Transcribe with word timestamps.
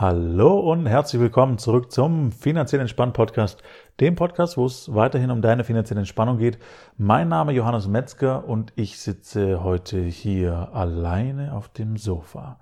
Hallo 0.00 0.60
und 0.60 0.86
herzlich 0.86 1.20
willkommen 1.20 1.58
zurück 1.58 1.90
zum 1.90 2.30
Finanziell 2.30 2.80
Entspannt 2.80 3.14
Podcast, 3.14 3.64
dem 3.98 4.14
Podcast, 4.14 4.56
wo 4.56 4.64
es 4.64 4.94
weiterhin 4.94 5.32
um 5.32 5.42
deine 5.42 5.64
finanzielle 5.64 6.02
Entspannung 6.02 6.38
geht. 6.38 6.60
Mein 6.96 7.26
Name 7.26 7.50
ist 7.50 7.56
Johannes 7.56 7.88
Metzger 7.88 8.46
und 8.46 8.72
ich 8.76 9.00
sitze 9.00 9.64
heute 9.64 10.00
hier 10.00 10.68
alleine 10.72 11.52
auf 11.52 11.68
dem 11.68 11.96
Sofa. 11.96 12.60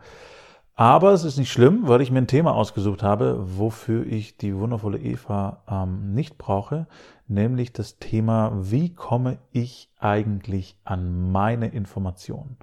Aber 0.77 1.13
es 1.13 1.25
ist 1.25 1.37
nicht 1.37 1.53
schlimm, 1.53 1.87
weil 1.87 2.01
ich 2.01 2.11
mir 2.11 2.21
ein 2.21 2.27
Thema 2.27 2.55
ausgesucht 2.55 3.03
habe, 3.03 3.59
wofür 3.59 4.07
ich 4.07 4.39
die 4.39 4.57
wundervolle 4.57 4.99
Eva 4.99 5.59
ähm, 5.69 6.15
nicht 6.15 6.39
brauche, 6.39 6.87
nämlich 7.29 7.71
das 7.75 7.99
Thema, 7.99 8.53
wie 8.63 8.95
komme 8.95 9.37
ich 9.53 9.91
eigentlich 9.99 10.79
an 10.85 11.33
meine 11.33 11.69
Informationen? 11.69 12.57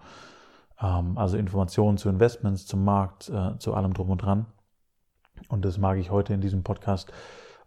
Ähm, 0.81 1.15
also 1.15 1.37
Informationen 1.37 1.99
zu 1.99 2.09
Investments, 2.09 2.65
zum 2.65 2.83
Markt, 2.83 3.29
äh, 3.29 3.59
zu 3.59 3.75
allem 3.75 3.93
drum 3.93 4.09
und 4.09 4.23
dran. 4.23 4.47
Und 5.47 5.65
das 5.65 5.77
mag 5.77 5.97
ich 5.97 6.11
heute 6.11 6.33
in 6.33 6.41
diesem 6.41 6.63
Podcast 6.63 7.11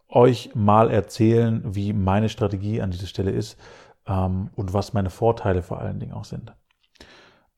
euch 0.09 0.55
mal 0.55 0.91
erzählen, 0.91 1.63
wie 1.65 1.93
meine 1.93 2.29
Strategie 2.29 2.81
an 2.81 2.91
dieser 2.91 3.07
Stelle 3.07 3.31
ist 3.31 3.59
ähm, 4.07 4.51
und 4.55 4.73
was 4.73 4.93
meine 4.93 5.11
Vorteile 5.11 5.63
vor 5.63 5.81
allen 5.81 5.99
Dingen 5.99 6.13
auch 6.13 6.25
sind. 6.25 6.53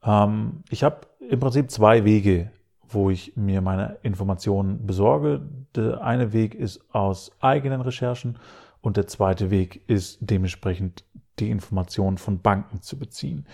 Ähm, 0.02 0.62
ich 0.70 0.82
habe 0.82 1.06
im 1.28 1.40
Prinzip 1.40 1.70
zwei 1.70 2.04
Wege, 2.04 2.50
wo 2.88 3.10
ich 3.10 3.36
mir 3.36 3.60
meine 3.60 3.98
Informationen 4.02 4.86
besorge. 4.86 5.42
Der 5.74 6.02
eine 6.02 6.32
Weg 6.32 6.54
ist 6.54 6.94
aus 6.94 7.32
eigenen 7.40 7.80
Recherchen 7.82 8.38
und 8.80 8.96
der 8.96 9.06
zweite 9.06 9.50
Weg 9.50 9.88
ist 9.88 10.18
dementsprechend 10.20 11.04
die 11.38 11.50
Informationen 11.50 12.18
von 12.18 12.40
Banken 12.40 12.80
zu 12.80 12.98
beziehen. 12.98 13.46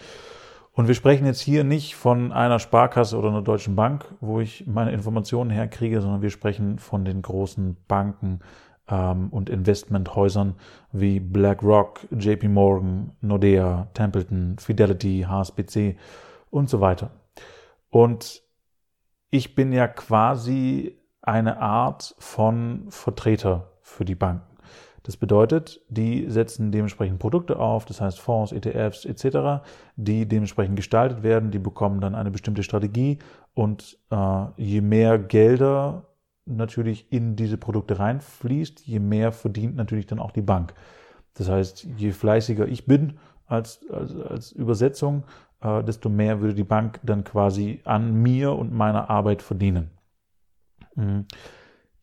Und 0.74 0.88
wir 0.88 0.94
sprechen 0.94 1.24
jetzt 1.24 1.40
hier 1.40 1.62
nicht 1.62 1.94
von 1.94 2.32
einer 2.32 2.58
Sparkasse 2.58 3.16
oder 3.16 3.28
einer 3.28 3.42
deutschen 3.42 3.76
Bank, 3.76 4.06
wo 4.20 4.40
ich 4.40 4.66
meine 4.66 4.90
Informationen 4.90 5.50
herkriege, 5.50 6.00
sondern 6.00 6.20
wir 6.20 6.30
sprechen 6.30 6.80
von 6.80 7.04
den 7.04 7.22
großen 7.22 7.76
Banken 7.86 8.40
ähm, 8.88 9.28
und 9.30 9.48
Investmenthäusern 9.48 10.56
wie 10.90 11.20
BlackRock, 11.20 12.00
JP 12.10 12.48
Morgan, 12.48 13.12
Nordea, 13.20 13.86
Templeton, 13.94 14.56
Fidelity, 14.58 15.24
HSBC 15.28 15.96
und 16.50 16.68
so 16.68 16.80
weiter. 16.80 17.12
Und 17.88 18.42
ich 19.30 19.54
bin 19.54 19.72
ja 19.72 19.86
quasi 19.86 20.98
eine 21.22 21.60
Art 21.60 22.16
von 22.18 22.86
Vertreter 22.88 23.70
für 23.80 24.04
die 24.04 24.16
Banken. 24.16 24.53
Das 25.04 25.18
bedeutet, 25.18 25.82
die 25.90 26.30
setzen 26.30 26.72
dementsprechend 26.72 27.18
Produkte 27.18 27.58
auf, 27.58 27.84
das 27.84 28.00
heißt 28.00 28.18
Fonds, 28.18 28.52
ETFs 28.52 29.04
etc., 29.04 29.62
die 29.96 30.26
dementsprechend 30.26 30.76
gestaltet 30.76 31.22
werden, 31.22 31.50
die 31.50 31.58
bekommen 31.58 32.00
dann 32.00 32.14
eine 32.14 32.30
bestimmte 32.30 32.62
Strategie 32.62 33.18
und 33.52 33.98
äh, 34.10 34.46
je 34.56 34.80
mehr 34.80 35.18
Gelder 35.18 36.06
natürlich 36.46 37.12
in 37.12 37.36
diese 37.36 37.58
Produkte 37.58 37.98
reinfließt, 37.98 38.86
je 38.86 38.98
mehr 38.98 39.32
verdient 39.32 39.76
natürlich 39.76 40.06
dann 40.06 40.18
auch 40.18 40.32
die 40.32 40.42
Bank. 40.42 40.72
Das 41.34 41.50
heißt, 41.50 41.86
je 41.96 42.12
fleißiger 42.12 42.66
ich 42.66 42.86
bin 42.86 43.18
als, 43.46 43.80
als, 43.90 44.16
als 44.16 44.52
Übersetzung, 44.52 45.24
äh, 45.60 45.84
desto 45.84 46.08
mehr 46.08 46.40
würde 46.40 46.54
die 46.54 46.64
Bank 46.64 47.00
dann 47.02 47.24
quasi 47.24 47.82
an 47.84 48.14
mir 48.14 48.52
und 48.52 48.72
meiner 48.72 49.10
Arbeit 49.10 49.42
verdienen. 49.42 49.90
Mhm. 50.94 51.26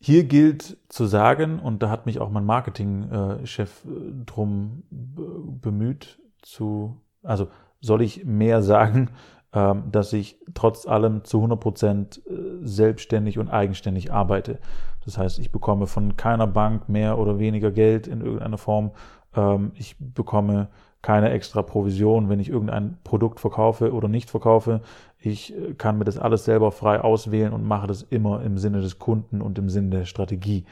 Hier 0.04 0.24
gilt 0.24 0.78
zu 0.88 1.06
sagen, 1.06 1.60
und 1.60 1.80
da 1.80 1.88
hat 1.88 2.06
mich 2.06 2.18
auch 2.18 2.28
mein 2.28 2.44
Marketingchef 2.44 3.84
äh, 3.84 4.24
drum 4.26 4.82
bemüht, 4.90 6.18
zu, 6.42 6.96
also 7.22 7.46
soll 7.80 8.02
ich 8.02 8.24
mehr 8.24 8.64
sagen, 8.64 9.10
ähm, 9.52 9.84
dass 9.92 10.12
ich 10.12 10.40
trotz 10.54 10.88
allem 10.88 11.22
zu 11.22 11.38
100 11.38 11.60
Prozent 11.60 12.22
äh, 12.26 12.32
selbstständig 12.66 13.38
und 13.38 13.48
eigenständig 13.48 14.12
arbeite. 14.12 14.58
Das 15.04 15.18
heißt, 15.18 15.38
ich 15.38 15.52
bekomme 15.52 15.86
von 15.86 16.16
keiner 16.16 16.48
Bank 16.48 16.88
mehr 16.88 17.16
oder 17.16 17.38
weniger 17.38 17.70
Geld 17.70 18.08
in 18.08 18.22
irgendeiner 18.22 18.58
Form. 18.58 18.90
Ähm, 19.36 19.70
ich 19.76 19.94
bekomme 20.00 20.66
keine 21.00 21.30
extra 21.30 21.62
Provision, 21.62 22.28
wenn 22.28 22.40
ich 22.40 22.48
irgendein 22.48 22.98
Produkt 23.04 23.38
verkaufe 23.38 23.92
oder 23.92 24.08
nicht 24.08 24.30
verkaufe. 24.30 24.80
Ich 25.24 25.56
äh, 25.56 25.74
kann 25.74 25.98
mir 25.98 26.04
das 26.04 26.18
alles 26.18 26.44
selber 26.44 26.72
frei 26.72 27.00
auswählen 27.00 27.52
und 27.52 27.66
mache 27.66 27.86
das 27.86 28.02
immer 28.02 28.42
im 28.42 28.58
Sinne 28.58 28.80
des 28.80 28.98
Kunden 28.98 29.40
und 29.40 29.58
im 29.58 29.68
Sinne 29.68 29.90
der 29.90 30.04
Strategie. 30.04 30.64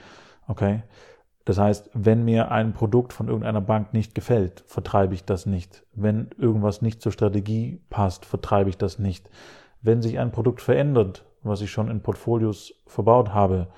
Okay? 0.48 0.82
Das 1.44 1.58
heißt, 1.58 1.90
wenn 1.94 2.24
mir 2.24 2.50
ein 2.50 2.72
Produkt 2.72 3.12
von 3.12 3.28
irgendeiner 3.28 3.60
Bank 3.60 3.94
nicht 3.94 4.14
gefällt, 4.14 4.62
vertreibe 4.66 5.14
ich 5.14 5.24
das 5.24 5.46
nicht. 5.46 5.84
Wenn 5.94 6.30
irgendwas 6.38 6.82
nicht 6.82 7.00
zur 7.00 7.12
Strategie 7.12 7.80
passt, 7.90 8.24
vertreibe 8.24 8.70
ich 8.70 8.76
das 8.76 8.98
nicht. 8.98 9.30
Wenn 9.80 10.02
sich 10.02 10.18
ein 10.18 10.32
Produkt 10.32 10.60
verändert, 10.60 11.24
was 11.42 11.62
ich 11.62 11.70
schon 11.70 11.88
in 11.88 12.02
Portfolios 12.02 12.74
verbaut 12.86 13.32
habe, 13.32 13.68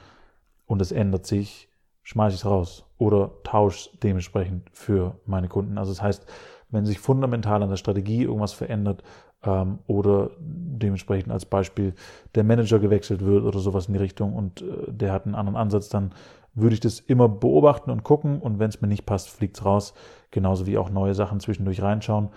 und 0.66 0.80
es 0.80 0.90
ändert 0.90 1.26
sich, 1.26 1.68
schmeiße 2.02 2.34
ich 2.34 2.40
es 2.40 2.46
raus 2.46 2.84
oder 2.98 3.30
tausche 3.44 3.90
dementsprechend 4.02 4.70
für 4.72 5.16
meine 5.26 5.48
Kunden. 5.48 5.78
Also 5.78 5.92
das 5.92 6.02
heißt, 6.02 6.26
wenn 6.70 6.86
sich 6.86 6.98
fundamental 6.98 7.62
an 7.62 7.68
der 7.68 7.76
Strategie 7.76 8.22
irgendwas 8.22 8.54
verändert 8.54 9.02
ähm, 9.44 9.78
oder 9.86 10.30
dementsprechend 10.38 11.32
als 11.32 11.44
Beispiel 11.44 11.94
der 12.34 12.44
Manager 12.44 12.78
gewechselt 12.78 13.24
wird 13.24 13.44
oder 13.44 13.58
sowas 13.58 13.86
in 13.86 13.94
die 13.94 14.00
Richtung 14.00 14.34
und 14.34 14.62
äh, 14.62 14.92
der 14.92 15.12
hat 15.12 15.26
einen 15.26 15.34
anderen 15.34 15.56
Ansatz, 15.56 15.88
dann 15.88 16.12
würde 16.54 16.74
ich 16.74 16.80
das 16.80 17.00
immer 17.00 17.28
beobachten 17.28 17.90
und 17.90 18.02
gucken 18.02 18.40
und 18.40 18.58
wenn 18.58 18.68
es 18.68 18.80
mir 18.80 18.88
nicht 18.88 19.06
passt, 19.06 19.30
fliegt 19.30 19.56
es 19.56 19.64
raus. 19.64 19.94
Genauso 20.30 20.66
wie 20.66 20.78
auch 20.78 20.90
neue 20.90 21.14
Sachen 21.14 21.40
zwischendurch 21.40 21.82
reinschauen. 21.82 22.28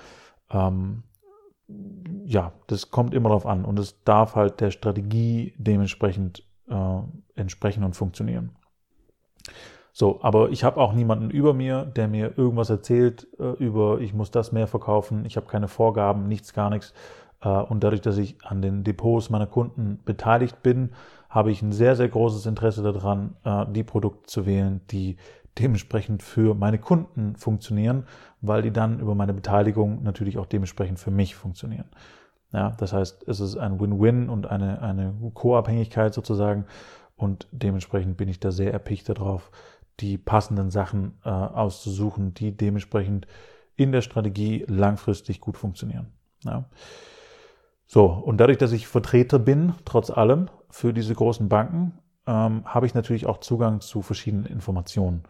Ähm, 0.51 1.03
ja, 2.25 2.53
das 2.67 2.91
kommt 2.91 3.13
immer 3.13 3.29
darauf 3.29 3.45
an 3.45 3.65
und 3.65 3.79
es 3.79 4.03
darf 4.03 4.35
halt 4.35 4.61
der 4.61 4.71
Strategie 4.71 5.53
dementsprechend 5.57 6.43
äh, 6.69 6.99
entsprechen 7.35 7.83
und 7.83 7.95
funktionieren. 7.95 8.51
So, 9.97 10.19
aber 10.21 10.49
ich 10.49 10.65
habe 10.65 10.81
auch 10.81 10.91
niemanden 10.91 11.29
über 11.29 11.53
mir, 11.53 11.85
der 11.85 12.09
mir 12.09 12.37
irgendwas 12.37 12.69
erzählt 12.69 13.29
äh, 13.39 13.51
über, 13.63 14.01
ich 14.01 14.13
muss 14.13 14.29
das 14.29 14.51
mehr 14.51 14.67
verkaufen, 14.67 15.23
ich 15.23 15.37
habe 15.37 15.47
keine 15.47 15.69
Vorgaben, 15.69 16.27
nichts, 16.27 16.51
gar 16.51 16.69
nichts. 16.69 16.93
Äh, 17.39 17.47
und 17.47 17.81
dadurch, 17.81 18.01
dass 18.01 18.17
ich 18.17 18.35
an 18.43 18.61
den 18.61 18.83
Depots 18.83 19.29
meiner 19.29 19.47
Kunden 19.47 20.01
beteiligt 20.03 20.61
bin, 20.61 20.89
habe 21.29 21.49
ich 21.49 21.61
ein 21.61 21.71
sehr, 21.71 21.95
sehr 21.95 22.09
großes 22.09 22.45
Interesse 22.45 22.83
daran, 22.83 23.37
äh, 23.45 23.65
die 23.71 23.85
Produkte 23.85 24.27
zu 24.27 24.45
wählen, 24.45 24.81
die 24.91 25.15
dementsprechend 25.57 26.23
für 26.23 26.55
meine 26.55 26.77
Kunden 26.77 27.37
funktionieren, 27.37 28.03
weil 28.41 28.63
die 28.63 28.71
dann 28.71 28.99
über 28.99 29.15
meine 29.15 29.33
Beteiligung 29.33 30.03
natürlich 30.03 30.37
auch 30.37 30.45
dementsprechend 30.45 30.99
für 30.99 31.11
mich 31.11 31.35
funktionieren. 31.35 31.87
Ja, 32.51 32.71
das 32.71 32.91
heißt, 32.91 33.25
es 33.29 33.39
ist 33.39 33.55
ein 33.55 33.79
Win-Win 33.79 34.27
und 34.27 34.45
eine, 34.45 34.81
eine 34.81 35.13
Co-Abhängigkeit 35.33 36.13
sozusagen. 36.13 36.65
Und 37.17 37.47
dementsprechend 37.51 38.17
bin 38.17 38.27
ich 38.27 38.41
da 38.41 38.51
sehr 38.51 38.73
erpicht 38.73 39.07
darauf, 39.07 39.51
die 39.99 40.17
passenden 40.17 40.69
Sachen 40.69 41.19
äh, 41.23 41.29
auszusuchen, 41.29 42.33
die 42.33 42.55
dementsprechend 42.55 43.27
in 43.75 43.91
der 43.91 44.01
Strategie 44.01 44.65
langfristig 44.67 45.41
gut 45.41 45.57
funktionieren. 45.57 46.07
Ja. 46.43 46.65
So, 47.87 48.05
und 48.05 48.37
dadurch, 48.37 48.57
dass 48.57 48.71
ich 48.71 48.87
Vertreter 48.87 49.39
bin, 49.39 49.73
trotz 49.85 50.09
allem, 50.09 50.49
für 50.69 50.93
diese 50.93 51.13
großen 51.13 51.47
Banken, 51.49 51.99
ähm, 52.27 52.65
habe 52.65 52.85
ich 52.85 52.93
natürlich 52.93 53.25
auch 53.25 53.37
Zugang 53.37 53.81
zu 53.81 54.01
verschiedenen 54.01 54.45
Informationen. 54.45 55.23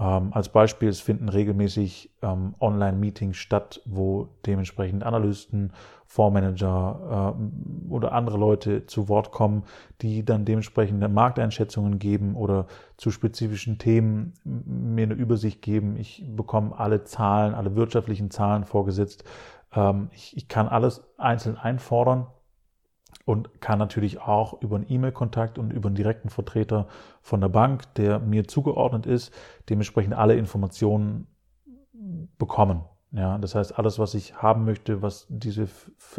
Ähm, 0.00 0.32
als 0.32 0.48
Beispiel, 0.48 0.88
es 0.88 1.00
finden 1.00 1.28
regelmäßig 1.28 2.10
ähm, 2.22 2.54
Online-Meetings 2.58 3.36
statt, 3.36 3.82
wo 3.84 4.28
dementsprechend 4.46 5.04
Analysten, 5.04 5.72
Fondsmanager 6.06 7.36
äh, 7.36 7.92
oder 7.92 8.12
andere 8.12 8.38
Leute 8.38 8.86
zu 8.86 9.08
Wort 9.08 9.30
kommen, 9.30 9.64
die 10.00 10.24
dann 10.24 10.46
dementsprechende 10.46 11.08
Markteinschätzungen 11.08 11.98
geben 11.98 12.34
oder 12.34 12.66
zu 12.96 13.10
spezifischen 13.10 13.78
Themen 13.78 14.32
mir 14.44 15.04
eine 15.04 15.14
Übersicht 15.14 15.60
geben. 15.60 15.96
Ich 15.98 16.24
bekomme 16.34 16.78
alle 16.78 17.04
Zahlen, 17.04 17.54
alle 17.54 17.76
wirtschaftlichen 17.76 18.30
Zahlen 18.30 18.64
vorgesetzt. 18.64 19.24
Ähm, 19.74 20.08
ich, 20.12 20.34
ich 20.34 20.48
kann 20.48 20.66
alles 20.66 21.04
einzeln 21.18 21.58
einfordern 21.58 22.26
und 23.30 23.60
kann 23.60 23.78
natürlich 23.78 24.20
auch 24.20 24.60
über 24.60 24.74
einen 24.74 24.86
E-Mail-Kontakt 24.88 25.56
und 25.56 25.72
über 25.72 25.88
einen 25.88 25.94
direkten 25.94 26.30
Vertreter 26.30 26.88
von 27.22 27.40
der 27.40 27.48
Bank, 27.48 27.94
der 27.94 28.18
mir 28.18 28.48
zugeordnet 28.48 29.06
ist, 29.06 29.32
dementsprechend 29.68 30.14
alle 30.14 30.34
Informationen 30.34 31.28
bekommen. 32.38 32.82
Ja, 33.12 33.38
das 33.38 33.54
heißt, 33.54 33.78
alles, 33.78 34.00
was 34.00 34.14
ich 34.14 34.34
haben 34.42 34.64
möchte, 34.64 35.00
was 35.00 35.26
diese, 35.28 35.68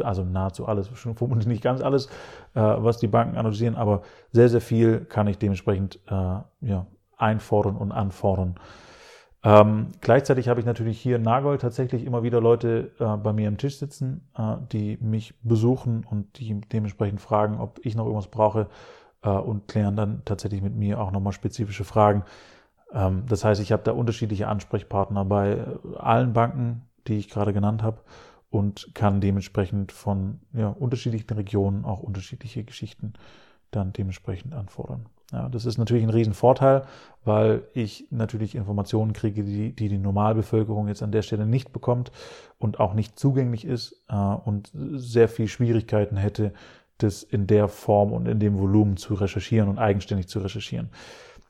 also 0.02 0.24
nahezu 0.24 0.66
alles, 0.66 0.88
schon 0.94 1.14
vermutlich 1.14 1.46
nicht 1.46 1.62
ganz 1.62 1.82
alles, 1.82 2.06
äh, 2.54 2.60
was 2.60 2.96
die 2.96 3.08
Banken 3.08 3.36
analysieren, 3.36 3.76
aber 3.76 4.02
sehr, 4.30 4.48
sehr 4.48 4.62
viel 4.62 5.04
kann 5.04 5.26
ich 5.26 5.36
dementsprechend 5.36 6.00
äh, 6.06 6.40
ja, 6.62 6.86
einfordern 7.18 7.76
und 7.76 7.92
anfordern. 7.92 8.56
Ähm, 9.44 9.88
gleichzeitig 10.00 10.48
habe 10.48 10.60
ich 10.60 10.66
natürlich 10.66 11.00
hier 11.00 11.16
in 11.16 11.22
Nagold 11.22 11.62
tatsächlich 11.62 12.04
immer 12.04 12.22
wieder 12.22 12.40
Leute 12.40 12.92
äh, 13.00 13.16
bei 13.16 13.32
mir 13.32 13.48
am 13.48 13.58
Tisch 13.58 13.78
sitzen, 13.78 14.28
äh, 14.36 14.56
die 14.70 14.98
mich 15.00 15.34
besuchen 15.42 16.04
und 16.08 16.38
die 16.38 16.60
dementsprechend 16.60 17.20
fragen, 17.20 17.58
ob 17.58 17.80
ich 17.84 17.96
noch 17.96 18.04
irgendwas 18.04 18.28
brauche 18.28 18.68
äh, 19.22 19.30
und 19.30 19.66
klären 19.66 19.96
dann 19.96 20.22
tatsächlich 20.24 20.62
mit 20.62 20.76
mir 20.76 21.00
auch 21.00 21.10
nochmal 21.10 21.32
spezifische 21.32 21.84
Fragen. 21.84 22.24
Ähm, 22.92 23.24
das 23.28 23.44
heißt, 23.44 23.60
ich 23.60 23.72
habe 23.72 23.82
da 23.82 23.92
unterschiedliche 23.92 24.46
Ansprechpartner 24.46 25.24
bei 25.24 25.52
äh, 25.52 25.96
allen 25.98 26.32
Banken, 26.32 26.82
die 27.08 27.14
ich 27.14 27.28
gerade 27.28 27.52
genannt 27.52 27.82
habe 27.82 27.98
und 28.50 28.94
kann 28.94 29.20
dementsprechend 29.20 29.90
von 29.90 30.40
ja, 30.52 30.68
unterschiedlichen 30.68 31.32
Regionen 31.32 31.84
auch 31.84 32.00
unterschiedliche 32.00 32.62
Geschichten 32.62 33.14
dann 33.72 33.92
dementsprechend 33.92 34.54
anfordern. 34.54 35.06
Ja, 35.32 35.48
das 35.48 35.64
ist 35.64 35.78
natürlich 35.78 36.02
ein 36.02 36.10
Riesenvorteil, 36.10 36.82
weil 37.24 37.62
ich 37.72 38.06
natürlich 38.10 38.54
Informationen 38.54 39.12
kriege, 39.12 39.44
die, 39.44 39.72
die 39.72 39.88
die 39.88 39.98
Normalbevölkerung 39.98 40.88
jetzt 40.88 41.02
an 41.02 41.12
der 41.12 41.22
Stelle 41.22 41.46
nicht 41.46 41.72
bekommt 41.72 42.10
und 42.58 42.80
auch 42.80 42.94
nicht 42.94 43.18
zugänglich 43.18 43.64
ist 43.64 44.04
äh, 44.08 44.14
und 44.16 44.70
sehr 44.74 45.28
viel 45.28 45.48
Schwierigkeiten 45.48 46.16
hätte, 46.16 46.52
das 46.98 47.22
in 47.22 47.46
der 47.46 47.68
Form 47.68 48.12
und 48.12 48.26
in 48.26 48.38
dem 48.38 48.58
Volumen 48.58 48.96
zu 48.96 49.14
recherchieren 49.14 49.68
und 49.68 49.78
eigenständig 49.78 50.28
zu 50.28 50.40
recherchieren. 50.40 50.90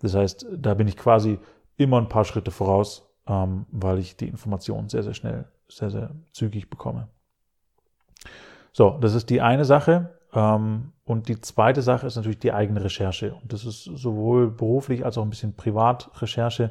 Das 0.01 0.15
heißt, 0.15 0.47
da 0.57 0.75
bin 0.75 0.89
ich 0.89 0.97
quasi 0.97 1.39
immer 1.77 1.99
ein 1.99 2.09
paar 2.09 2.25
Schritte 2.25 2.51
voraus, 2.51 3.09
ähm, 3.27 3.67
weil 3.71 3.99
ich 3.99 4.17
die 4.17 4.29
Informationen 4.29 4.89
sehr, 4.89 5.03
sehr 5.03 5.15
schnell, 5.15 5.45
sehr, 5.69 5.91
sehr 5.91 6.11
zügig 6.33 6.69
bekomme. 6.69 7.09
So, 8.73 8.99
das 9.01 9.15
ist 9.15 9.31
die 9.31 9.41
eine 9.41 9.65
Sache. 9.65 10.11
Ähm, 10.33 10.93
und 11.05 11.29
die 11.29 11.41
zweite 11.41 11.83
Sache 11.83 12.07
ist 12.07 12.17
natürlich 12.17 12.39
die 12.39 12.53
eigene 12.53 12.83
Recherche. 12.83 13.35
Und 13.35 13.53
das 13.53 13.65
ist 13.65 13.85
sowohl 13.85 14.51
beruflich 14.51 15.05
als 15.05 15.19
auch 15.19 15.23
ein 15.23 15.31
bisschen 15.31 15.55
Privatrecherche. 15.55 16.71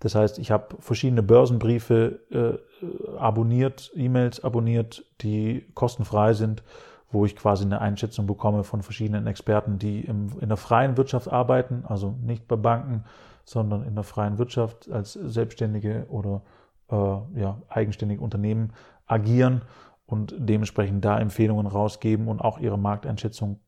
Das 0.00 0.14
heißt, 0.14 0.38
ich 0.38 0.50
habe 0.50 0.76
verschiedene 0.80 1.22
Börsenbriefe 1.22 2.20
äh, 2.30 3.16
abonniert, 3.18 3.92
E-Mails 3.94 4.42
abonniert, 4.42 5.04
die 5.20 5.64
kostenfrei 5.74 6.32
sind, 6.32 6.62
wo 7.10 7.24
ich 7.24 7.36
quasi 7.36 7.64
eine 7.64 7.80
Einschätzung 7.80 8.26
bekomme 8.26 8.64
von 8.64 8.82
verschiedenen 8.82 9.26
Experten, 9.26 9.78
die 9.78 10.00
im, 10.00 10.32
in 10.40 10.48
der 10.48 10.56
freien 10.56 10.96
Wirtschaft 10.96 11.28
arbeiten, 11.28 11.84
also 11.86 12.16
nicht 12.22 12.48
bei 12.48 12.56
Banken, 12.56 13.04
sondern 13.44 13.84
in 13.84 13.94
der 13.94 14.04
freien 14.04 14.38
Wirtschaft 14.38 14.90
als 14.90 15.12
Selbstständige 15.12 16.06
oder 16.08 16.42
äh, 16.90 17.40
ja, 17.40 17.58
eigenständige 17.68 18.22
Unternehmen 18.22 18.72
agieren 19.06 19.62
und 20.12 20.34
dementsprechend 20.38 21.04
da 21.04 21.18
Empfehlungen 21.18 21.66
rausgeben 21.66 22.28
und 22.28 22.40
auch 22.40 22.58
ihre 22.58 22.78
Markteinschätzung 22.78 23.60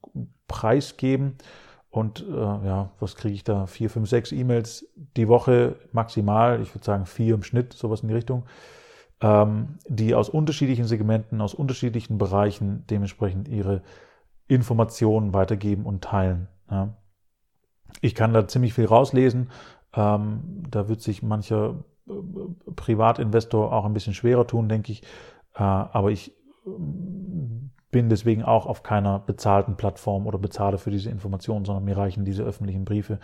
preisgeben. 0.47 1.39
Und 1.89 2.25
äh, 2.29 2.35
ja, 2.35 2.91
was 3.01 3.17
kriege 3.17 3.35
ich 3.35 3.45
da? 3.45 3.67
Vier, 3.67 3.89
fünf, 3.89 4.09
sechs 4.09 4.31
E-Mails 4.31 4.87
die 5.17 5.29
Woche 5.29 5.77
maximal, 5.93 6.61
ich 6.61 6.75
würde 6.75 6.85
sagen 6.85 7.07
vier 7.07 7.35
im 7.35 7.43
Schnitt, 7.43 7.73
sowas 7.73 8.03
in 8.03 8.09
die 8.09 8.15
Richtung, 8.15 8.45
ähm, 9.21 9.79
die 9.89 10.15
aus 10.15 10.29
unterschiedlichen 10.29 10.85
Segmenten, 10.85 11.41
aus 11.41 11.55
unterschiedlichen 11.55 12.19
Bereichen 12.19 12.85
dementsprechend 12.91 13.49
ihre 13.49 13.83
Informationen 14.47 15.33
weitergeben 15.33 15.87
und 15.87 16.05
teilen. 16.05 16.49
Ja. 16.71 16.95
Ich 18.01 18.15
kann 18.15 18.35
da 18.35 18.47
ziemlich 18.47 18.75
viel 18.75 18.87
rauslesen. 18.87 19.51
Ähm, 19.95 20.65
da 20.69 20.89
wird 20.89 21.01
sich 21.01 21.23
mancher 21.23 21.85
äh, 22.09 22.13
Privatinvestor 22.77 23.73
auch 23.73 23.85
ein 23.85 23.95
bisschen 23.95 24.15
schwerer 24.15 24.47
tun, 24.47 24.69
denke 24.69 24.93
ich, 24.93 25.03
aber 25.63 26.11
ich 26.11 26.33
ähm, 26.67 27.71
bin 27.91 28.09
deswegen 28.09 28.43
auch 28.43 28.67
auf 28.67 28.83
keiner 28.83 29.21
bezahlten 29.21 29.77
Plattform 29.77 30.27
oder 30.27 30.39
bezahle 30.39 30.79
für 30.79 30.91
diese 30.91 31.11
Informationen, 31.11 31.65
sondern 31.65 31.85
mir 31.85 31.97
reichen 31.97 32.25
diese 32.25 32.43
öffentlichen 32.43 32.85
Briefe, 32.85 33.21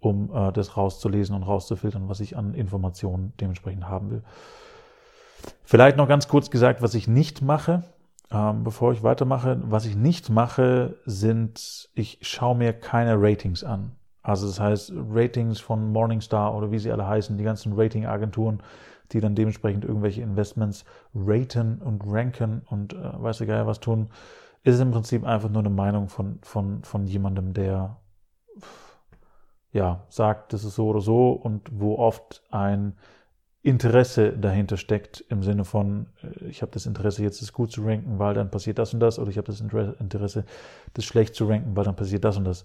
um 0.00 0.34
äh, 0.34 0.50
das 0.52 0.76
rauszulesen 0.76 1.36
und 1.36 1.42
rauszufiltern, 1.42 2.08
was 2.08 2.20
ich 2.20 2.36
an 2.36 2.54
Informationen 2.54 3.34
dementsprechend 3.40 3.86
haben 3.88 4.10
will. 4.10 4.22
Vielleicht 5.62 5.98
noch 5.98 6.08
ganz 6.08 6.26
kurz 6.26 6.50
gesagt, 6.50 6.80
was 6.80 6.94
ich 6.94 7.06
nicht 7.06 7.42
mache, 7.42 7.84
ähm, 8.30 8.64
bevor 8.64 8.92
ich 8.92 9.02
weitermache. 9.02 9.60
Was 9.64 9.84
ich 9.84 9.96
nicht 9.96 10.30
mache, 10.30 10.96
sind, 11.04 11.90
ich 11.94 12.18
schaue 12.22 12.56
mir 12.56 12.72
keine 12.72 13.20
Ratings 13.20 13.62
an. 13.62 13.92
Also 14.22 14.46
das 14.46 14.58
heißt, 14.58 14.92
Ratings 15.10 15.60
von 15.60 15.92
Morningstar 15.92 16.54
oder 16.54 16.70
wie 16.70 16.78
sie 16.78 16.90
alle 16.90 17.06
heißen, 17.06 17.36
die 17.36 17.44
ganzen 17.44 17.74
Ratingagenturen, 17.74 18.62
die 19.12 19.20
dann 19.20 19.34
dementsprechend 19.34 19.84
irgendwelche 19.84 20.22
Investments 20.22 20.84
raten 21.14 21.80
und 21.82 22.02
ranken 22.06 22.62
und 22.66 22.94
äh, 22.94 23.22
weiß 23.22 23.38
geil 23.40 23.66
was 23.66 23.80
tun, 23.80 24.08
ist 24.62 24.80
im 24.80 24.90
Prinzip 24.90 25.24
einfach 25.24 25.50
nur 25.50 25.60
eine 25.60 25.70
Meinung 25.70 26.08
von, 26.08 26.38
von, 26.42 26.82
von 26.84 27.06
jemandem, 27.06 27.52
der 27.52 27.98
ja 29.72 30.04
sagt, 30.08 30.52
das 30.52 30.64
ist 30.64 30.76
so 30.76 30.88
oder 30.88 31.00
so 31.00 31.32
und 31.32 31.68
wo 31.72 31.98
oft 31.98 32.42
ein 32.50 32.94
Interesse 33.64 34.32
dahinter 34.36 34.76
steckt 34.76 35.24
im 35.30 35.42
Sinne 35.42 35.64
von, 35.64 36.06
äh, 36.22 36.48
ich 36.48 36.60
habe 36.60 36.70
das 36.72 36.84
Interesse, 36.86 37.22
jetzt 37.22 37.40
es 37.40 37.52
gut 37.52 37.72
zu 37.72 37.82
ranken, 37.82 38.18
weil 38.18 38.34
dann 38.34 38.50
passiert 38.50 38.78
das 38.78 38.92
und 38.92 39.00
das, 39.00 39.18
oder 39.18 39.30
ich 39.30 39.38
habe 39.38 39.46
das 39.46 39.60
Interesse, 39.60 40.44
das 40.92 41.04
schlecht 41.04 41.34
zu 41.34 41.46
ranken, 41.46 41.74
weil 41.74 41.84
dann 41.84 41.96
passiert 41.96 42.24
das 42.24 42.36
und 42.36 42.44
das. 42.44 42.64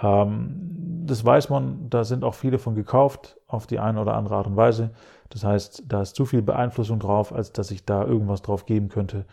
Ähm, 0.00 1.04
das 1.06 1.24
weiß 1.24 1.50
man, 1.50 1.88
da 1.88 2.04
sind 2.04 2.24
auch 2.24 2.34
viele 2.34 2.58
von 2.58 2.74
gekauft, 2.74 3.38
auf 3.46 3.66
die 3.66 3.78
eine 3.78 4.00
oder 4.00 4.14
andere 4.14 4.36
Art 4.36 4.46
und 4.46 4.56
Weise. 4.56 4.90
Das 5.28 5.44
heißt, 5.44 5.84
da 5.86 6.02
ist 6.02 6.16
zu 6.16 6.24
viel 6.24 6.42
Beeinflussung 6.42 6.98
drauf, 6.98 7.32
als 7.32 7.52
dass 7.52 7.70
ich 7.70 7.84
da 7.84 8.04
irgendwas 8.04 8.42
drauf 8.42 8.66
geben 8.66 8.88
könnte. 8.88 9.24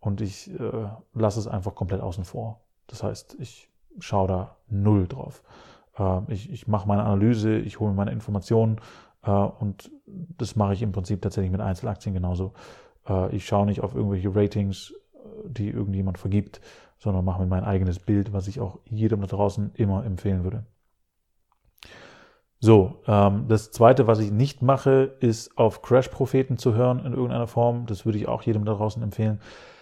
Und 0.00 0.20
ich 0.20 0.50
äh, 0.58 0.88
lasse 1.14 1.40
es 1.40 1.46
einfach 1.46 1.74
komplett 1.74 2.00
außen 2.00 2.24
vor. 2.24 2.60
Das 2.86 3.02
heißt, 3.02 3.36
ich 3.38 3.70
schaue 3.98 4.28
da 4.28 4.56
null 4.68 5.06
drauf. 5.08 5.42
Äh, 5.98 6.20
ich 6.28 6.50
ich 6.50 6.66
mache 6.66 6.88
meine 6.88 7.04
Analyse, 7.04 7.58
ich 7.58 7.80
hole 7.80 7.92
meine 7.92 8.10
Informationen 8.10 8.80
äh, 9.22 9.30
und 9.30 9.90
das 10.06 10.56
mache 10.56 10.74
ich 10.74 10.82
im 10.82 10.92
Prinzip 10.92 11.22
tatsächlich 11.22 11.52
mit 11.52 11.60
Einzelaktien 11.60 12.14
genauso. 12.14 12.52
Äh, 13.08 13.34
ich 13.34 13.46
schaue 13.46 13.66
nicht 13.66 13.82
auf 13.82 13.94
irgendwelche 13.94 14.34
Ratings, 14.34 14.94
die 15.46 15.68
irgendjemand 15.68 16.18
vergibt, 16.18 16.60
sondern 17.02 17.24
mache 17.24 17.40
mir 17.40 17.48
mein 17.48 17.64
eigenes 17.64 17.98
Bild, 17.98 18.32
was 18.32 18.46
ich 18.46 18.60
auch 18.60 18.78
jedem 18.84 19.22
da 19.22 19.26
draußen 19.26 19.72
immer 19.74 20.04
empfehlen 20.04 20.44
würde. 20.44 20.64
So, 22.60 23.02
ähm, 23.08 23.46
das 23.48 23.72
zweite, 23.72 24.06
was 24.06 24.20
ich 24.20 24.30
nicht 24.30 24.62
mache, 24.62 25.16
ist 25.18 25.58
auf 25.58 25.82
Crash-Propheten 25.82 26.58
zu 26.58 26.74
hören 26.74 27.04
in 27.04 27.12
irgendeiner 27.12 27.48
Form. 27.48 27.86
Das 27.86 28.06
würde 28.06 28.18
ich 28.18 28.28
auch 28.28 28.42
jedem 28.42 28.64
da 28.64 28.74
draußen 28.74 29.02
empfehlen. 29.02 29.40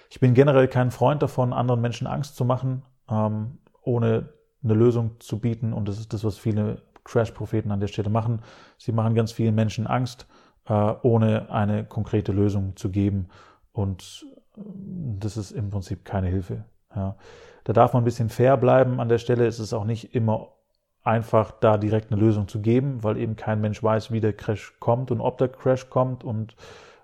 Ich 0.09 0.19
bin 0.19 0.33
generell 0.33 0.67
kein 0.67 0.91
Freund 0.91 1.23
davon, 1.23 1.53
anderen 1.53 1.83
Menschen 1.83 2.07
Angst 2.07 2.37
zu 2.37 2.47
machen, 2.47 2.85
ähm, 3.11 3.59
ohne 3.83 4.31
eine 4.65 4.75
Lösung 4.75 5.21
zu 5.21 5.41
bieten. 5.41 5.75
Und 5.75 5.89
das 5.89 5.99
ist 5.99 6.15
das, 6.15 6.25
was 6.25 6.39
viele 6.39 6.81
Crash-Propheten 7.05 7.71
an 7.71 7.81
der 7.81 7.89
Stelle 7.89 8.09
machen. 8.09 8.41
Sie 8.79 8.93
machen 8.93 9.15
ganz 9.15 9.31
vielen 9.31 9.55
Menschen 9.55 9.87
Angst, 9.87 10.27
äh, 10.67 10.95
ohne 11.03 11.51
eine 11.51 11.85
konkrete 11.85 12.33
Lösung 12.33 12.77
zu 12.77 12.91
geben. 12.91 13.29
Und 13.73 14.25
äh, 14.57 14.63
das 15.19 15.37
ist 15.37 15.51
im 15.51 15.69
Prinzip 15.69 16.07
keine 16.07 16.29
Hilfe. 16.29 16.65
Ja. 16.95 17.17
Da 17.65 17.73
darf 17.73 17.93
man 17.93 18.03
ein 18.03 18.05
bisschen 18.05 18.29
fair 18.29 18.57
bleiben. 18.57 19.01
An 19.01 19.09
der 19.09 19.19
Stelle 19.19 19.47
ist 19.47 19.59
es 19.59 19.73
auch 19.73 19.85
nicht 19.85 20.15
immer 20.15 20.49
einfach, 21.03 21.53
da 21.53 21.79
direkt 21.79 22.13
eine 22.13 22.21
Lösung 22.21 22.49
zu 22.49 22.61
geben, 22.61 23.03
weil 23.03 23.17
eben 23.17 23.37
kein 23.37 23.61
Mensch 23.61 23.83
weiß, 23.83 24.11
wie 24.11 24.21
der 24.21 24.33
Crash 24.33 24.75
kommt 24.81 25.11
und 25.11 25.21
ob 25.21 25.39
der 25.39 25.49
Crash 25.49 25.89
kommt 25.89 26.25
und 26.25 26.57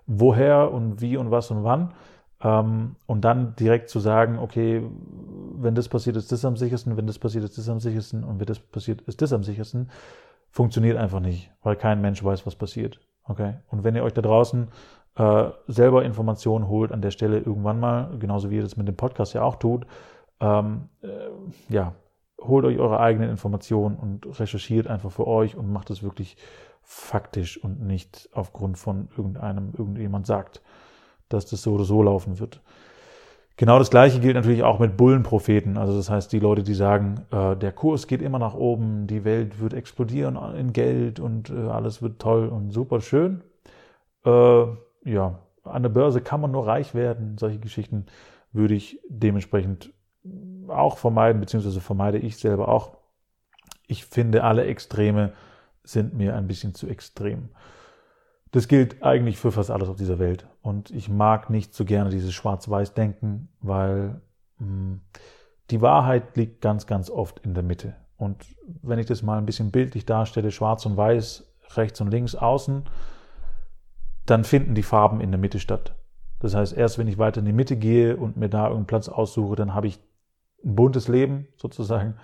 woher 0.05 0.71
und 0.71 1.01
wie 1.01 1.17
und 1.17 1.31
was 1.31 1.51
und 1.51 1.63
wann. 1.63 1.93
Ähm, 2.41 2.95
und 3.05 3.21
dann 3.21 3.55
direkt 3.55 3.89
zu 3.89 3.99
sagen, 3.99 4.37
okay, 4.39 4.83
wenn 5.55 5.73
das 5.73 5.89
passiert, 5.89 6.15
ist 6.15 6.31
das 6.31 6.45
am 6.45 6.55
sichersten, 6.55 6.95
wenn 6.97 7.07
das 7.07 7.17
passiert, 7.17 7.43
ist 7.43 7.57
das 7.57 7.69
am 7.69 7.79
sichersten 7.79 8.23
und 8.23 8.39
wenn 8.39 8.45
das 8.45 8.59
passiert, 8.59 9.01
ist 9.01 9.21
das 9.21 9.33
am 9.33 9.43
sichersten, 9.43 9.89
funktioniert 10.51 10.97
einfach 10.97 11.19
nicht, 11.19 11.51
weil 11.63 11.75
kein 11.75 12.01
Mensch 12.01 12.23
weiß, 12.23 12.45
was 12.45 12.55
passiert. 12.55 12.99
Okay? 13.23 13.55
Und 13.69 13.83
wenn 13.83 13.95
ihr 13.95 14.03
euch 14.03 14.13
da 14.13 14.21
draußen 14.21 14.67
äh, 15.17 15.49
selber 15.67 16.05
Informationen 16.05 16.67
holt 16.67 16.91
an 16.91 17.01
der 17.01 17.11
Stelle 17.11 17.39
irgendwann 17.39 17.79
mal, 17.79 18.17
genauso 18.19 18.49
wie 18.49 18.57
ihr 18.57 18.61
das 18.61 18.77
mit 18.77 18.87
dem 18.87 18.95
Podcast 18.95 19.33
ja 19.33 19.43
auch 19.43 19.55
tut, 19.55 19.85
ähm, 20.39 20.89
äh, 21.01 21.07
ja, 21.69 21.93
holt 22.39 22.65
euch 22.65 22.77
eure 22.77 22.99
eigenen 22.99 23.29
Informationen 23.29 23.95
und 23.95 24.39
recherchiert 24.39 24.87
einfach 24.87 25.11
für 25.11 25.25
euch 25.25 25.55
und 25.55 25.71
macht 25.71 25.89
es 25.89 26.03
wirklich 26.03 26.37
faktisch 26.83 27.61
und 27.61 27.81
nicht 27.81 28.29
aufgrund 28.31 28.77
von 28.77 29.09
irgendeinem, 29.17 29.73
irgendjemand 29.75 30.27
sagt, 30.27 30.61
dass 31.29 31.47
das 31.47 31.63
so 31.63 31.73
oder 31.73 31.83
so 31.83 32.03
laufen 32.03 32.39
wird. 32.39 32.61
Genau 33.57 33.79
das 33.79 33.89
Gleiche 33.89 34.19
gilt 34.19 34.35
natürlich 34.35 34.61
auch 34.61 34.77
mit 34.77 34.97
Bullenpropheten. 34.97 35.77
Also 35.77 35.97
das 35.97 36.11
heißt, 36.11 36.31
die 36.31 36.39
Leute, 36.39 36.61
die 36.61 36.75
sagen, 36.75 37.25
äh, 37.31 37.55
der 37.55 37.71
Kurs 37.71 38.05
geht 38.05 38.21
immer 38.21 38.37
nach 38.37 38.53
oben, 38.53 39.07
die 39.07 39.25
Welt 39.25 39.59
wird 39.59 39.73
explodieren 39.73 40.37
in 40.55 40.73
Geld 40.73 41.19
und 41.19 41.49
äh, 41.49 41.55
alles 41.67 42.03
wird 42.03 42.19
toll 42.19 42.49
und 42.49 42.69
super 42.69 43.01
schön. 43.01 43.41
Äh, 44.23 44.65
ja, 45.07 45.39
an 45.63 45.83
der 45.83 45.89
Börse 45.89 46.21
kann 46.21 46.41
man 46.41 46.51
nur 46.51 46.67
reich 46.67 46.93
werden. 46.93 47.37
Solche 47.37 47.59
Geschichten 47.59 48.05
würde 48.51 48.73
ich 48.73 48.99
dementsprechend 49.09 49.93
auch 50.67 50.97
vermeiden, 50.97 51.39
beziehungsweise 51.39 51.81
vermeide 51.81 52.17
ich 52.17 52.37
selber 52.37 52.67
auch. 52.67 52.97
Ich 53.87 54.05
finde, 54.05 54.43
alle 54.43 54.65
Extreme 54.65 55.33
sind 55.83 56.13
mir 56.13 56.35
ein 56.35 56.47
bisschen 56.47 56.73
zu 56.73 56.87
extrem. 56.87 57.49
Das 58.51 58.67
gilt 58.67 59.03
eigentlich 59.03 59.37
für 59.37 59.51
fast 59.51 59.71
alles 59.71 59.89
auf 59.89 59.97
dieser 59.97 60.19
Welt. 60.19 60.47
Und 60.61 60.91
ich 60.91 61.09
mag 61.09 61.49
nicht 61.49 61.73
so 61.73 61.85
gerne 61.85 62.09
dieses 62.09 62.33
Schwarz-Weiß-Denken, 62.33 63.49
weil 63.61 64.21
mh, 64.59 64.65
hm, 64.67 65.01
die 65.69 65.81
Wahrheit 65.81 66.37
liegt 66.37 66.61
ganz, 66.61 66.87
ganz 66.87 67.09
oft 67.09 67.39
in 67.39 67.53
der 67.53 67.63
Mitte. 67.63 67.95
Und 68.17 68.45
wenn 68.81 68.99
ich 68.99 69.05
das 69.05 69.21
mal 69.21 69.37
ein 69.37 69.45
bisschen 69.45 69.71
bildlich 69.71 70.05
darstelle, 70.05 70.51
schwarz 70.51 70.85
und 70.85 70.95
weiß, 70.95 71.45
rechts 71.75 71.99
und 72.01 72.09
links, 72.09 72.35
außen, 72.35 72.83
dann 74.29 74.43
finden 74.43 74.75
die 74.75 74.83
Farben 74.83 75.21
in 75.21 75.31
der 75.31 75.39
Mitte 75.39 75.59
statt. 75.59 75.95
Das 76.39 76.53
heißt, 76.53 76.77
erst 76.77 76.97
wenn 76.97 77.07
ich 77.07 77.17
weiter 77.17 77.39
in 77.39 77.45
die 77.45 77.53
Mitte 77.53 77.77
gehe 77.77 78.15
und 78.15 78.37
mir 78.37 78.49
da 78.49 78.63
irgendeinen 78.63 78.87
Platz 78.87 79.09
aussuche, 79.09 79.55
dann 79.55 79.73
habe 79.73 79.87
ich 79.87 79.99
ein 80.63 80.75
buntes 80.75 81.07
Leben 81.07 81.47
sozusagen, 81.57 82.15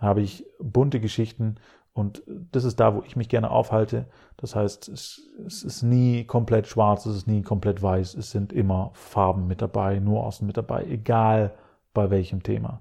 habe 0.00 0.20
ich 0.20 0.44
bunte 0.58 0.98
Geschichten 1.00 1.56
und 1.92 2.22
das 2.26 2.64
ist 2.64 2.80
da, 2.80 2.94
wo 2.94 3.02
ich 3.02 3.16
mich 3.16 3.28
gerne 3.28 3.50
aufhalte. 3.50 4.06
Das 4.36 4.56
heißt, 4.56 4.88
es, 4.88 5.30
es, 5.46 5.62
ist 5.62 5.82
nie 5.82 6.24
komplett 6.24 6.66
schwarz, 6.66 7.06
es 7.06 7.16
ist 7.16 7.26
nie 7.26 7.42
komplett 7.42 7.82
weiß, 7.82 8.14
es 8.14 8.30
sind 8.30 8.52
immer 8.52 8.90
Farben 8.94 9.46
mit 9.46 9.62
dabei, 9.62 9.98
Nuancen 9.98 10.46
mit 10.46 10.56
dabei, 10.56 10.84
egal 10.86 11.54
bei 11.92 12.10
welchem 12.10 12.42
Thema. 12.42 12.80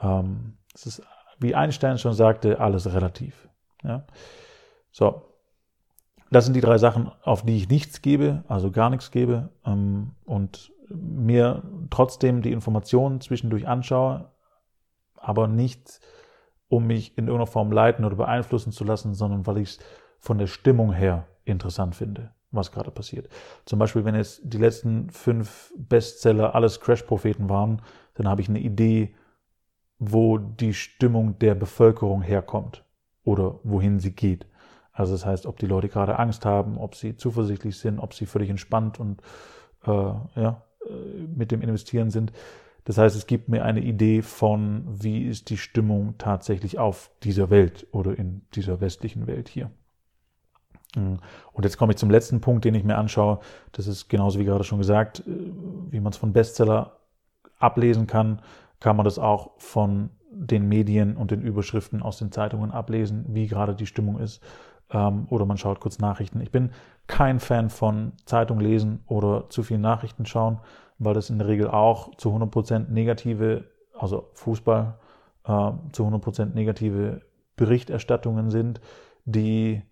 Ähm, 0.00 0.58
es 0.74 0.86
ist 0.86 1.02
wie 1.38 1.54
Einstein 1.54 1.98
schon 1.98 2.14
sagte, 2.14 2.60
alles 2.60 2.92
relativ. 2.92 3.48
Ja? 3.82 4.04
So, 4.90 5.22
das 6.32 6.46
sind 6.46 6.54
die 6.54 6.60
drei 6.60 6.78
Sachen, 6.78 7.10
auf 7.22 7.44
die 7.44 7.56
ich 7.56 7.68
nichts 7.68 8.00
gebe, 8.00 8.42
also 8.48 8.70
gar 8.70 8.90
nichts 8.90 9.10
gebe 9.10 9.50
ähm, 9.66 10.12
und 10.24 10.72
mir 10.88 11.62
trotzdem 11.90 12.42
die 12.42 12.52
Informationen 12.52 13.20
zwischendurch 13.20 13.68
anschaue, 13.68 14.30
aber 15.14 15.46
nicht, 15.46 16.00
um 16.68 16.86
mich 16.86 17.16
in 17.18 17.26
irgendeiner 17.26 17.46
Form 17.46 17.70
leiten 17.70 18.04
oder 18.04 18.16
beeinflussen 18.16 18.72
zu 18.72 18.84
lassen, 18.84 19.14
sondern 19.14 19.46
weil 19.46 19.58
ich 19.58 19.70
es 19.70 19.78
von 20.18 20.38
der 20.38 20.46
Stimmung 20.46 20.92
her 20.92 21.26
interessant 21.44 21.94
finde, 21.94 22.32
was 22.50 22.72
gerade 22.72 22.90
passiert. 22.90 23.28
Zum 23.66 23.78
Beispiel, 23.78 24.04
wenn 24.04 24.14
jetzt 24.14 24.40
die 24.42 24.58
letzten 24.58 25.10
fünf 25.10 25.72
Bestseller 25.76 26.54
alles 26.54 26.80
Crash-Propheten 26.80 27.50
waren, 27.50 27.82
dann 28.14 28.28
habe 28.28 28.40
ich 28.40 28.48
eine 28.48 28.60
Idee, 28.60 29.14
wo 29.98 30.38
die 30.38 30.74
Stimmung 30.74 31.38
der 31.38 31.54
Bevölkerung 31.54 32.22
herkommt 32.22 32.84
oder 33.24 33.60
wohin 33.64 34.00
sie 34.00 34.14
geht. 34.14 34.46
Also 34.92 35.12
das 35.12 35.24
heißt, 35.24 35.46
ob 35.46 35.58
die 35.58 35.66
Leute 35.66 35.88
gerade 35.88 36.18
Angst 36.18 36.44
haben, 36.44 36.76
ob 36.76 36.94
sie 36.94 37.16
zuversichtlich 37.16 37.78
sind, 37.78 37.98
ob 37.98 38.14
sie 38.14 38.26
völlig 38.26 38.50
entspannt 38.50 39.00
und 39.00 39.22
äh, 39.86 39.90
ja, 39.90 40.62
äh, 40.86 40.92
mit 41.34 41.50
dem 41.50 41.62
Investieren 41.62 42.10
sind. 42.10 42.32
Das 42.84 42.98
heißt, 42.98 43.16
es 43.16 43.26
gibt 43.26 43.48
mir 43.48 43.64
eine 43.64 43.80
Idee 43.80 44.22
von, 44.22 44.84
wie 44.88 45.24
ist 45.26 45.50
die 45.50 45.56
Stimmung 45.56 46.16
tatsächlich 46.18 46.78
auf 46.78 47.10
dieser 47.22 47.48
Welt 47.48 47.86
oder 47.92 48.18
in 48.18 48.42
dieser 48.54 48.80
westlichen 48.80 49.26
Welt 49.26 49.48
hier. 49.48 49.70
Mm. 50.96 51.14
Und 51.52 51.64
jetzt 51.64 51.78
komme 51.78 51.92
ich 51.92 51.98
zum 51.98 52.10
letzten 52.10 52.40
Punkt, 52.40 52.64
den 52.64 52.74
ich 52.74 52.84
mir 52.84 52.96
anschaue. 52.96 53.38
Das 53.70 53.86
ist 53.86 54.08
genauso 54.08 54.40
wie 54.40 54.44
gerade 54.44 54.64
schon 54.64 54.78
gesagt, 54.78 55.20
äh, 55.20 55.52
wie 55.90 56.00
man 56.00 56.12
es 56.12 56.18
von 56.18 56.34
Bestseller 56.34 56.98
ablesen 57.58 58.06
kann, 58.06 58.42
kann 58.80 58.96
man 58.96 59.04
das 59.04 59.18
auch 59.18 59.52
von 59.58 60.10
den 60.30 60.66
Medien 60.66 61.16
und 61.16 61.30
den 61.30 61.42
Überschriften 61.42 62.02
aus 62.02 62.18
den 62.18 62.32
Zeitungen 62.32 62.72
ablesen, 62.72 63.26
wie 63.28 63.46
gerade 63.46 63.74
die 63.74 63.86
Stimmung 63.86 64.18
ist 64.18 64.42
ähm, 64.92 65.26
oder 65.30 65.46
man 65.46 65.58
schaut 65.58 65.80
kurz 65.80 65.98
Nachrichten. 65.98 66.40
Ich 66.40 66.50
bin 66.50 66.70
kein 67.06 67.40
Fan 67.40 67.70
von 67.70 68.12
Zeitung 68.24 68.60
lesen 68.60 69.00
oder 69.06 69.48
zu 69.50 69.62
viel 69.62 69.78
Nachrichten 69.78 70.26
schauen, 70.26 70.60
weil 70.98 71.14
das 71.14 71.30
in 71.30 71.38
der 71.38 71.48
Regel 71.48 71.68
auch 71.68 72.14
zu 72.16 72.30
100% 72.30 72.90
negative, 72.90 73.64
also 73.98 74.30
Fußball, 74.34 74.98
äh, 75.44 75.72
zu 75.92 76.04
100% 76.04 76.54
negative 76.54 77.22
Berichterstattungen 77.56 78.50
sind, 78.50 78.80
die 79.24 79.82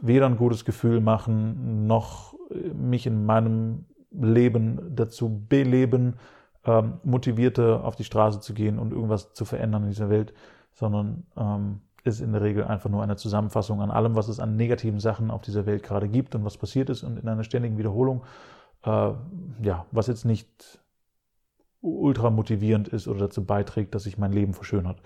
weder 0.00 0.26
ein 0.26 0.36
gutes 0.36 0.64
Gefühl 0.64 1.00
machen, 1.00 1.86
noch 1.86 2.34
mich 2.74 3.06
in 3.06 3.24
meinem 3.24 3.86
Leben 4.10 4.94
dazu 4.94 5.44
beleben, 5.48 6.16
ähm, 6.64 6.94
motivierter 7.02 7.84
auf 7.84 7.96
die 7.96 8.04
Straße 8.04 8.40
zu 8.40 8.54
gehen 8.54 8.78
und 8.78 8.92
irgendwas 8.92 9.32
zu 9.32 9.44
verändern 9.44 9.84
in 9.84 9.90
dieser 9.90 10.10
Welt, 10.10 10.34
sondern 10.72 11.24
ähm, 11.36 11.80
ist 12.04 12.20
in 12.20 12.32
der 12.32 12.42
Regel 12.42 12.64
einfach 12.64 12.90
nur 12.90 13.02
eine 13.02 13.16
Zusammenfassung 13.16 13.80
an 13.80 13.90
allem, 13.90 14.14
was 14.14 14.28
es 14.28 14.40
an 14.40 14.56
negativen 14.56 15.00
Sachen 15.00 15.30
auf 15.30 15.42
dieser 15.42 15.66
Welt 15.66 15.82
gerade 15.82 16.08
gibt 16.08 16.34
und 16.34 16.44
was 16.44 16.56
passiert 16.56 16.90
ist 16.90 17.02
und 17.02 17.18
in 17.18 17.28
einer 17.28 17.44
ständigen 17.44 17.78
Wiederholung, 17.78 18.22
äh, 18.84 19.12
ja, 19.62 19.86
was 19.90 20.08
jetzt 20.08 20.24
nicht 20.24 20.80
ultra 21.80 22.30
motivierend 22.30 22.88
ist 22.88 23.08
oder 23.08 23.20
dazu 23.20 23.44
beiträgt, 23.44 23.94
dass 23.94 24.04
sich 24.04 24.18
mein 24.18 24.32
Leben 24.32 24.54
verschönert. 24.54 25.00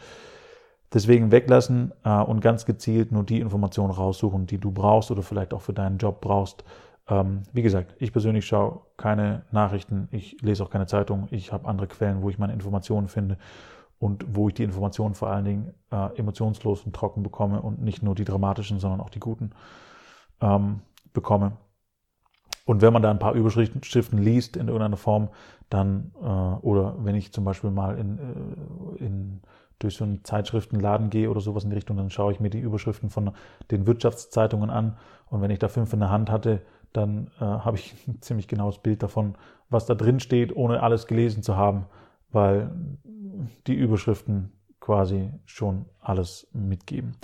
Deswegen 0.92 1.32
weglassen 1.32 1.92
äh, 2.04 2.20
und 2.20 2.40
ganz 2.40 2.64
gezielt 2.64 3.12
nur 3.12 3.24
die 3.24 3.40
Informationen 3.40 3.90
raussuchen, 3.90 4.46
die 4.46 4.58
du 4.58 4.70
brauchst 4.70 5.10
oder 5.10 5.22
vielleicht 5.22 5.52
auch 5.52 5.62
für 5.62 5.72
deinen 5.72 5.98
Job 5.98 6.20
brauchst. 6.20 6.64
Ähm, 7.08 7.42
wie 7.52 7.62
gesagt, 7.62 7.94
ich 7.98 8.12
persönlich 8.12 8.46
schaue 8.46 8.80
keine 8.96 9.44
Nachrichten, 9.50 10.08
ich 10.12 10.40
lese 10.40 10.62
auch 10.62 10.70
keine 10.70 10.86
Zeitung, 10.86 11.28
ich 11.30 11.52
habe 11.52 11.68
andere 11.68 11.88
Quellen, 11.88 12.22
wo 12.22 12.30
ich 12.30 12.38
meine 12.38 12.52
Informationen 12.52 13.08
finde 13.08 13.36
und 13.98 14.24
wo 14.36 14.48
ich 14.48 14.54
die 14.54 14.62
Informationen 14.62 15.14
vor 15.14 15.28
allen 15.28 15.44
Dingen 15.44 15.74
äh, 15.90 16.18
emotionslos 16.18 16.82
und 16.82 16.94
trocken 16.94 17.22
bekomme 17.22 17.62
und 17.62 17.80
nicht 17.80 18.02
nur 18.02 18.14
die 18.14 18.24
dramatischen, 18.24 18.78
sondern 18.78 19.00
auch 19.00 19.10
die 19.10 19.20
guten 19.20 19.50
ähm, 20.40 20.80
bekomme. 21.12 21.52
Und 22.66 22.82
wenn 22.82 22.92
man 22.92 23.02
da 23.02 23.10
ein 23.10 23.20
paar 23.20 23.34
Überschriften 23.34 24.18
liest 24.18 24.56
in 24.56 24.66
irgendeiner 24.66 24.96
Form, 24.96 25.28
dann, 25.70 26.12
äh, 26.20 26.26
oder 26.26 26.96
wenn 26.98 27.14
ich 27.14 27.32
zum 27.32 27.44
Beispiel 27.44 27.70
mal 27.70 27.96
in, 27.96 28.18
äh, 28.18 29.04
in, 29.04 29.40
durch 29.78 29.96
so 29.96 30.04
einen 30.04 30.24
Zeitschriftenladen 30.24 31.08
gehe 31.08 31.30
oder 31.30 31.40
sowas 31.40 31.64
in 31.64 31.70
die 31.70 31.76
Richtung, 31.76 31.96
dann 31.96 32.10
schaue 32.10 32.32
ich 32.32 32.40
mir 32.40 32.50
die 32.50 32.60
Überschriften 32.60 33.08
von 33.08 33.32
den 33.70 33.86
Wirtschaftszeitungen 33.86 34.68
an. 34.68 34.96
Und 35.30 35.42
wenn 35.42 35.50
ich 35.50 35.60
da 35.60 35.68
fünf 35.68 35.92
in 35.92 36.00
der 36.00 36.10
Hand 36.10 36.30
hatte, 36.30 36.60
dann 36.92 37.30
äh, 37.40 37.44
habe 37.44 37.76
ich 37.76 37.94
ein 38.08 38.20
ziemlich 38.20 38.48
genaues 38.48 38.78
Bild 38.78 39.02
davon, 39.02 39.36
was 39.70 39.86
da 39.86 39.94
drin 39.94 40.20
steht, 40.20 40.54
ohne 40.54 40.82
alles 40.82 41.06
gelesen 41.06 41.42
zu 41.42 41.56
haben, 41.56 41.86
weil 42.30 42.70
die 43.66 43.74
Überschriften 43.74 44.52
quasi 44.80 45.30
schon 45.46 45.86
alles 46.00 46.46
mitgeben. 46.52 47.16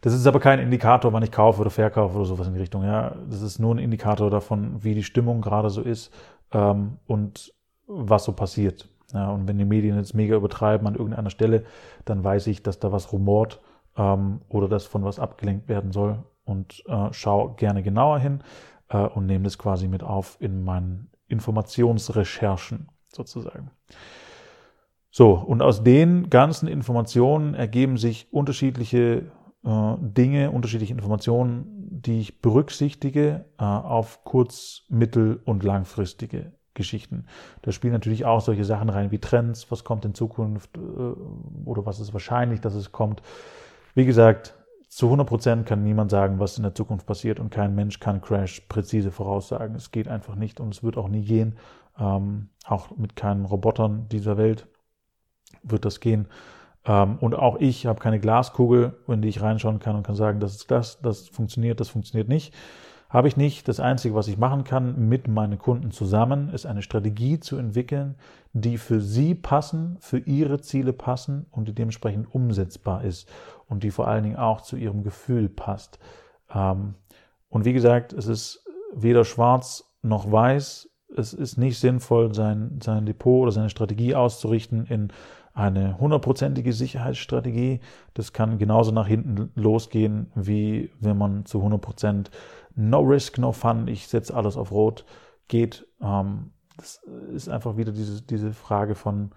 Das 0.00 0.14
ist 0.14 0.26
aber 0.26 0.40
kein 0.40 0.58
Indikator, 0.58 1.12
wann 1.12 1.22
ich 1.22 1.30
kaufe 1.30 1.60
oder 1.60 1.70
verkaufe 1.70 2.16
oder 2.16 2.24
sowas 2.24 2.46
in 2.46 2.54
die 2.54 2.60
Richtung. 2.60 2.84
Ja, 2.84 3.14
das 3.28 3.42
ist 3.42 3.58
nur 3.58 3.74
ein 3.74 3.78
Indikator 3.78 4.30
davon, 4.30 4.82
wie 4.82 4.94
die 4.94 5.02
Stimmung 5.02 5.42
gerade 5.42 5.70
so 5.70 5.82
ist 5.82 6.12
ähm, 6.52 6.98
und 7.06 7.54
was 7.86 8.24
so 8.24 8.32
passiert. 8.32 8.88
Ja, 9.12 9.30
und 9.30 9.46
wenn 9.46 9.58
die 9.58 9.64
Medien 9.64 9.96
jetzt 9.96 10.14
mega 10.14 10.36
übertreiben 10.36 10.86
an 10.86 10.94
irgendeiner 10.94 11.30
Stelle, 11.30 11.64
dann 12.04 12.24
weiß 12.24 12.46
ich, 12.46 12.62
dass 12.62 12.78
da 12.78 12.92
was 12.92 13.12
rumort 13.12 13.60
ähm, 13.96 14.40
oder 14.48 14.68
dass 14.68 14.86
von 14.86 15.04
was 15.04 15.18
abgelenkt 15.18 15.68
werden 15.68 15.92
soll 15.92 16.24
und 16.44 16.82
äh, 16.86 17.12
schaue 17.12 17.54
gerne 17.56 17.82
genauer 17.82 18.18
hin 18.18 18.42
äh, 18.88 18.98
und 18.98 19.26
nehme 19.26 19.44
das 19.44 19.58
quasi 19.58 19.86
mit 19.86 20.02
auf 20.02 20.36
in 20.40 20.64
meinen 20.64 21.10
Informationsrecherchen 21.28 22.88
sozusagen. 23.08 23.70
So, 25.14 25.34
und 25.34 25.60
aus 25.60 25.84
den 25.84 26.30
ganzen 26.30 26.66
Informationen 26.66 27.52
ergeben 27.52 27.98
sich 27.98 28.32
unterschiedliche 28.32 29.30
äh, 29.62 29.94
Dinge, 30.00 30.50
unterschiedliche 30.50 30.94
Informationen, 30.94 31.66
die 31.90 32.20
ich 32.20 32.40
berücksichtige 32.40 33.44
äh, 33.58 33.62
auf 33.62 34.24
kurz-, 34.24 34.86
mittel- 34.88 35.40
und 35.44 35.64
langfristige 35.64 36.52
Geschichten. 36.72 37.26
Da 37.60 37.72
spielen 37.72 37.92
natürlich 37.92 38.24
auch 38.24 38.40
solche 38.40 38.64
Sachen 38.64 38.88
rein 38.88 39.10
wie 39.10 39.18
Trends, 39.18 39.70
was 39.70 39.84
kommt 39.84 40.06
in 40.06 40.14
Zukunft 40.14 40.78
äh, 40.78 40.80
oder 40.80 41.84
was 41.84 42.00
ist 42.00 42.14
wahrscheinlich, 42.14 42.62
dass 42.62 42.74
es 42.74 42.90
kommt. 42.90 43.20
Wie 43.94 44.06
gesagt, 44.06 44.54
zu 44.88 45.06
100 45.06 45.28
Prozent 45.28 45.66
kann 45.66 45.84
niemand 45.84 46.10
sagen, 46.10 46.38
was 46.38 46.56
in 46.56 46.62
der 46.62 46.74
Zukunft 46.74 47.04
passiert 47.04 47.38
und 47.38 47.50
kein 47.50 47.74
Mensch 47.74 48.00
kann 48.00 48.22
Crash 48.22 48.60
präzise 48.60 49.10
voraussagen. 49.10 49.76
Es 49.76 49.90
geht 49.90 50.08
einfach 50.08 50.36
nicht 50.36 50.58
und 50.58 50.72
es 50.74 50.82
wird 50.82 50.96
auch 50.96 51.08
nie 51.08 51.24
gehen, 51.24 51.56
ähm, 51.98 52.48
auch 52.64 52.96
mit 52.96 53.14
keinen 53.14 53.44
Robotern 53.44 54.08
dieser 54.08 54.38
Welt 54.38 54.68
wird 55.62 55.84
das 55.84 56.00
gehen. 56.00 56.28
Ähm, 56.84 57.18
und 57.20 57.34
auch 57.34 57.56
ich 57.60 57.86
habe 57.86 58.00
keine 58.00 58.20
Glaskugel, 58.20 58.94
in 59.08 59.22
die 59.22 59.28
ich 59.28 59.42
reinschauen 59.42 59.78
kann 59.78 59.96
und 59.96 60.06
kann 60.06 60.16
sagen, 60.16 60.40
das 60.40 60.56
ist 60.56 60.70
das, 60.70 61.00
das 61.00 61.28
funktioniert, 61.28 61.80
das 61.80 61.88
funktioniert 61.88 62.28
nicht. 62.28 62.54
Habe 63.12 63.28
ich 63.28 63.36
nicht. 63.36 63.68
Das 63.68 63.78
Einzige, 63.78 64.14
was 64.14 64.26
ich 64.26 64.38
machen 64.38 64.64
kann 64.64 65.08
mit 65.08 65.28
meinen 65.28 65.58
Kunden 65.58 65.90
zusammen, 65.90 66.48
ist 66.48 66.64
eine 66.64 66.80
Strategie 66.80 67.38
zu 67.38 67.58
entwickeln, 67.58 68.14
die 68.54 68.78
für 68.78 69.02
sie 69.02 69.34
passen, 69.34 69.98
für 70.00 70.18
ihre 70.18 70.62
Ziele 70.62 70.94
passen 70.94 71.44
und 71.50 71.68
die 71.68 71.74
dementsprechend 71.74 72.34
umsetzbar 72.34 73.04
ist 73.04 73.28
und 73.68 73.82
die 73.84 73.90
vor 73.90 74.08
allen 74.08 74.24
Dingen 74.24 74.36
auch 74.36 74.62
zu 74.62 74.76
ihrem 74.76 75.02
Gefühl 75.02 75.50
passt. 75.50 75.98
Ähm, 76.54 76.94
und 77.50 77.66
wie 77.66 77.74
gesagt, 77.74 78.14
es 78.14 78.26
ist 78.26 78.64
weder 78.94 79.26
schwarz 79.26 79.92
noch 80.00 80.32
weiß. 80.32 80.88
Es 81.14 81.34
ist 81.34 81.58
nicht 81.58 81.78
sinnvoll, 81.78 82.34
sein, 82.34 82.80
sein 82.82 83.04
Depot 83.04 83.42
oder 83.42 83.52
seine 83.52 83.68
Strategie 83.68 84.14
auszurichten 84.14 84.86
in 84.86 85.12
eine 85.54 85.98
hundertprozentige 85.98 86.72
Sicherheitsstrategie. 86.72 87.80
Das 88.14 88.32
kann 88.32 88.58
genauso 88.58 88.92
nach 88.92 89.06
hinten 89.06 89.50
losgehen, 89.54 90.30
wie 90.34 90.90
wenn 91.00 91.18
man 91.18 91.44
zu 91.44 91.58
100 91.58 91.80
Prozent 91.80 92.30
No 92.74 93.00
Risk, 93.00 93.38
No 93.38 93.52
Fun, 93.52 93.86
ich 93.88 94.08
setze 94.08 94.34
alles 94.34 94.56
auf 94.56 94.70
Rot 94.72 95.04
geht. 95.48 95.86
Ähm, 96.00 96.52
das 96.76 97.02
ist 97.32 97.48
einfach 97.48 97.76
wieder 97.76 97.92
diese, 97.92 98.22
diese 98.22 98.52
Frage 98.52 98.94
von, 98.94 99.32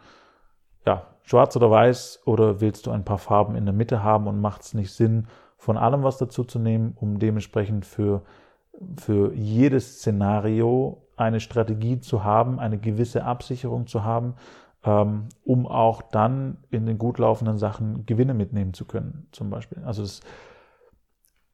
ja, 0.86 1.08
schwarz 1.24 1.56
oder 1.56 1.70
weiß 1.70 2.22
oder 2.26 2.62
willst 2.62 2.86
du 2.86 2.92
ein 2.92 3.04
paar 3.04 3.18
Farben 3.18 3.56
in 3.56 3.66
der 3.66 3.74
Mitte 3.74 4.04
haben 4.04 4.28
und 4.28 4.40
macht 4.40 4.62
es 4.62 4.74
nicht 4.74 4.94
Sinn, 4.94 5.28
von 5.58 5.78
allem 5.78 6.04
was 6.04 6.18
dazu 6.18 6.44
zu 6.44 6.60
nehmen, 6.60 6.94
um 6.96 7.20
dementsprechend 7.20 7.86
für, 7.86 8.24
für 8.98 9.34
jedes 9.34 9.98
Szenario 9.98 11.02
eine 11.18 11.40
Strategie 11.40 12.00
zu 12.00 12.24
haben, 12.24 12.60
eine 12.60 12.78
gewisse 12.78 13.24
Absicherung 13.24 13.88
zu 13.88 14.04
haben, 14.04 14.36
um 14.86 15.66
auch 15.66 16.04
dann 16.04 16.58
in 16.70 16.86
den 16.86 16.98
gut 16.98 17.18
laufenden 17.18 17.58
Sachen 17.58 18.06
Gewinne 18.06 18.34
mitnehmen 18.34 18.74
zu 18.74 18.86
können, 18.86 19.28
zum 19.32 19.50
Beispiel. 19.50 19.84
Also 19.84 20.04
es 20.04 20.22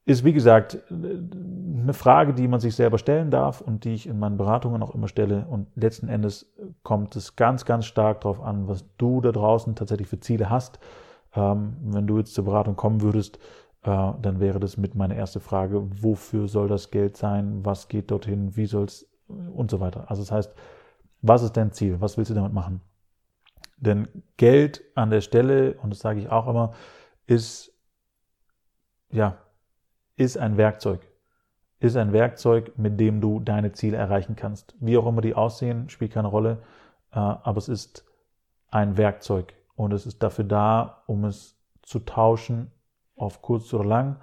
ist, 0.05 0.25
wie 0.25 0.33
gesagt, 0.33 0.77
eine 0.89 1.93
Frage, 1.93 2.33
die 2.33 2.47
man 2.47 2.59
sich 2.59 2.75
selber 2.75 2.97
stellen 2.97 3.31
darf 3.31 3.61
und 3.61 3.85
die 3.85 3.93
ich 3.93 4.07
in 4.07 4.19
meinen 4.19 4.37
Beratungen 4.37 4.83
auch 4.83 4.93
immer 4.93 5.07
stelle. 5.07 5.45
Und 5.49 5.67
letzten 5.75 6.09
Endes 6.09 6.53
kommt 6.83 7.15
es 7.15 7.35
ganz, 7.35 7.65
ganz 7.65 7.85
stark 7.85 8.21
darauf 8.21 8.41
an, 8.41 8.67
was 8.67 8.83
du 8.97 9.21
da 9.21 9.31
draußen 9.31 9.75
tatsächlich 9.75 10.07
für 10.07 10.19
Ziele 10.19 10.49
hast. 10.49 10.79
Ähm, 11.33 11.77
wenn 11.83 12.07
du 12.07 12.17
jetzt 12.17 12.33
zur 12.33 12.45
Beratung 12.45 12.75
kommen 12.75 13.01
würdest, 13.01 13.37
äh, 13.83 14.11
dann 14.21 14.39
wäre 14.39 14.59
das 14.59 14.75
mit 14.75 14.95
meiner 14.95 15.15
erste 15.15 15.39
Frage, 15.39 15.83
wofür 16.03 16.47
soll 16.47 16.67
das 16.67 16.91
Geld 16.91 17.15
sein, 17.15 17.63
was 17.63 17.87
geht 17.87 18.11
dorthin, 18.11 18.57
wie 18.57 18.65
soll 18.65 18.85
es 18.85 19.07
und 19.27 19.71
so 19.71 19.79
weiter. 19.79 20.09
Also 20.09 20.23
das 20.23 20.31
heißt, 20.31 20.53
was 21.21 21.43
ist 21.43 21.55
dein 21.55 21.71
Ziel, 21.71 22.01
was 22.01 22.17
willst 22.17 22.31
du 22.31 22.35
damit 22.35 22.51
machen? 22.51 22.81
Denn 23.81 24.07
Geld 24.37 24.83
an 24.95 25.09
der 25.09 25.21
Stelle, 25.21 25.73
und 25.81 25.89
das 25.89 25.99
sage 25.99 26.19
ich 26.19 26.29
auch 26.29 26.47
immer, 26.47 26.73
ist, 27.25 27.73
ja, 29.09 29.37
ist 30.15 30.37
ein 30.37 30.55
Werkzeug. 30.55 31.01
Ist 31.79 31.97
ein 31.97 32.13
Werkzeug, 32.13 32.77
mit 32.77 32.99
dem 32.99 33.21
du 33.21 33.39
deine 33.39 33.71
Ziele 33.71 33.97
erreichen 33.97 34.35
kannst. 34.35 34.75
Wie 34.79 34.97
auch 34.97 35.07
immer 35.07 35.21
die 35.21 35.33
aussehen, 35.33 35.89
spielt 35.89 36.13
keine 36.13 36.27
Rolle, 36.27 36.61
äh, 37.11 37.17
aber 37.17 37.57
es 37.57 37.67
ist 37.67 38.05
ein 38.69 38.97
Werkzeug 38.97 39.55
und 39.75 39.93
es 39.93 40.05
ist 40.05 40.21
dafür 40.21 40.45
da, 40.45 41.03
um 41.07 41.25
es 41.25 41.57
zu 41.81 41.99
tauschen, 41.99 42.71
auf 43.15 43.41
kurz 43.41 43.73
oder 43.73 43.85
lang, 43.85 44.21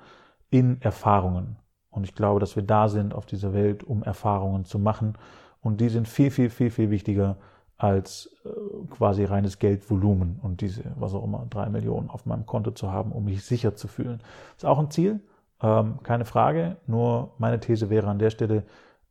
in 0.50 0.80
Erfahrungen. 0.80 1.56
Und 1.90 2.04
ich 2.04 2.14
glaube, 2.14 2.38
dass 2.38 2.54
wir 2.54 2.62
da 2.62 2.88
sind 2.88 3.12
auf 3.12 3.26
dieser 3.26 3.52
Welt, 3.54 3.82
um 3.82 4.04
Erfahrungen 4.04 4.64
zu 4.64 4.78
machen. 4.78 5.18
Und 5.60 5.80
die 5.80 5.88
sind 5.88 6.06
viel, 6.06 6.30
viel, 6.30 6.48
viel, 6.48 6.70
viel 6.70 6.90
wichtiger 6.90 7.38
als 7.78 8.36
äh, 8.44 8.48
quasi 8.90 9.24
reines 9.24 9.58
Geldvolumen 9.58 10.40
und 10.42 10.60
diese, 10.60 10.82
was 10.96 11.14
auch 11.14 11.24
immer, 11.24 11.46
drei 11.48 11.68
Millionen 11.68 12.10
auf 12.10 12.26
meinem 12.26 12.44
Konto 12.44 12.72
zu 12.72 12.90
haben, 12.92 13.12
um 13.12 13.24
mich 13.24 13.44
sicher 13.44 13.74
zu 13.76 13.86
fühlen. 13.88 14.20
Ist 14.56 14.66
auch 14.66 14.80
ein 14.80 14.90
Ziel, 14.90 15.20
ähm, 15.62 16.00
keine 16.02 16.24
Frage. 16.24 16.76
Nur 16.86 17.34
meine 17.38 17.60
These 17.60 17.88
wäre 17.88 18.08
an 18.08 18.18
der 18.18 18.30
Stelle, 18.30 18.64